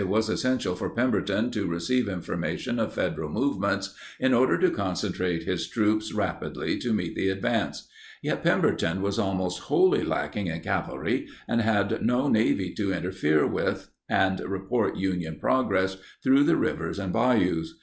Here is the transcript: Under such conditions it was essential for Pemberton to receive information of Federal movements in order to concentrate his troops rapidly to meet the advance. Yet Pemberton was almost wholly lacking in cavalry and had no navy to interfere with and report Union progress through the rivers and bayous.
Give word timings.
Under 0.01 0.07
such 0.09 0.15
conditions 0.15 0.29
it 0.31 0.31
was 0.33 0.41
essential 0.43 0.75
for 0.77 0.89
Pemberton 0.89 1.51
to 1.51 1.67
receive 1.67 2.09
information 2.09 2.79
of 2.79 2.95
Federal 2.95 3.29
movements 3.29 3.93
in 4.19 4.33
order 4.33 4.57
to 4.57 4.71
concentrate 4.71 5.43
his 5.43 5.67
troops 5.67 6.11
rapidly 6.11 6.79
to 6.79 6.91
meet 6.91 7.13
the 7.13 7.29
advance. 7.29 7.87
Yet 8.23 8.41
Pemberton 8.43 9.03
was 9.03 9.19
almost 9.19 9.59
wholly 9.59 10.03
lacking 10.03 10.47
in 10.47 10.61
cavalry 10.61 11.27
and 11.47 11.61
had 11.61 12.01
no 12.01 12.27
navy 12.27 12.73
to 12.73 12.91
interfere 12.91 13.45
with 13.45 13.91
and 14.09 14.39
report 14.39 14.97
Union 14.97 15.37
progress 15.39 15.97
through 16.23 16.45
the 16.45 16.55
rivers 16.57 16.97
and 16.97 17.13
bayous. 17.13 17.75